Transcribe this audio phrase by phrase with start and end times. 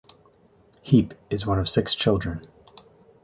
[0.81, 2.41] Heap is one of six children.